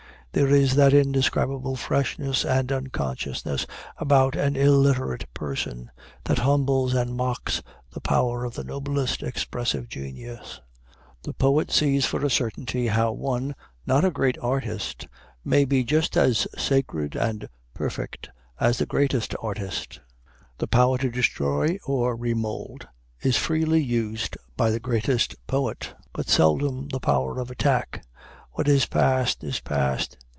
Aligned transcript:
There 0.33 0.47
is 0.47 0.75
that 0.75 0.93
indescribable 0.93 1.75
freshness 1.75 2.45
and 2.45 2.71
unconsciousness 2.71 3.67
about 3.97 4.33
an 4.37 4.55
illiterate 4.55 5.25
person, 5.33 5.91
that 6.23 6.39
humbles 6.39 6.93
and 6.93 7.13
mocks 7.17 7.61
the 7.91 7.99
power 7.99 8.45
of 8.45 8.53
the 8.53 8.63
noblest 8.63 9.23
expressive 9.23 9.89
genius. 9.89 10.61
The 11.23 11.33
poet 11.33 11.69
sees 11.69 12.05
for 12.05 12.23
a 12.23 12.29
certainty 12.29 12.87
how 12.87 13.11
one 13.11 13.55
not 13.85 14.05
a 14.05 14.09
great 14.09 14.37
artist 14.37 15.05
may 15.43 15.65
be 15.65 15.83
just 15.83 16.15
as 16.15 16.47
sacred 16.57 17.17
and 17.17 17.49
perfect 17.73 18.29
as 18.57 18.77
the 18.77 18.85
greatest 18.85 19.35
artist. 19.41 19.99
The 20.59 20.67
power 20.67 20.97
to 20.99 21.09
destroy 21.11 21.77
or 21.85 22.15
remould 22.15 22.87
is 23.19 23.35
freely 23.35 23.83
used 23.83 24.37
by 24.55 24.69
the 24.71 24.79
greatest 24.79 25.35
poet, 25.45 25.93
but 26.13 26.29
seldom 26.29 26.87
the 26.87 27.01
power 27.01 27.37
of 27.41 27.51
attack. 27.51 28.05
What 28.55 28.67
is 28.67 28.85
past 28.85 29.45
is 29.45 29.61
past. 29.61 30.17